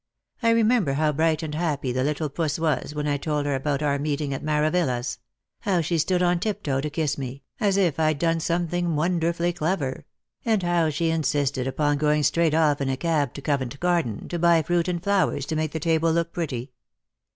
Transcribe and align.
I 0.41 0.49
remember 0.49 0.93
how 0.93 1.11
bright 1.11 1.43
and 1.43 1.53
happy 1.53 1.91
the 1.91 2.03
little 2.03 2.27
puss 2.27 2.57
was 2.57 2.95
when 2.95 3.07
I 3.07 3.17
told 3.17 3.45
her 3.45 3.53
about 3.53 3.83
our 3.83 3.99
meeting 3.99 4.33
at 4.33 4.41
Maravilla's; 4.43 5.19
how 5.59 5.81
she 5.81 5.99
stood 5.99 6.23
on 6.23 6.39
tiptoe 6.39 6.81
to 6.81 6.89
kiss 6.89 7.19
me, 7.19 7.43
as 7.59 7.77
if 7.77 7.99
I'd 7.99 8.17
done 8.17 8.39
something 8.39 8.95
wonderfully 8.95 9.53
clever; 9.53 10.05
and 10.43 10.63
how 10.63 10.89
she 10.89 11.11
insisted 11.11 11.67
upon 11.67 11.99
going 11.99 12.23
straight 12.23 12.55
off 12.55 12.81
in 12.81 12.89
a 12.89 12.97
cab 12.97 13.35
to 13.35 13.43
Covent 13.43 13.79
garden, 13.79 14.27
to 14.29 14.39
buy 14.39 14.63
fruit 14.63 14.87
and 14.87 15.03
flowers 15.03 15.45
to 15.45 15.55
make 15.55 15.71
the 15.71 15.79
table 15.79 16.11
look 16.11 16.33
pretty. 16.33 16.71